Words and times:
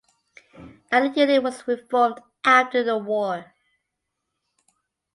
Neither 0.91 1.13
unit 1.31 1.43
was 1.43 1.67
reformed 1.67 2.21
after 2.43 2.83
the 2.83 2.97
war. 2.97 3.53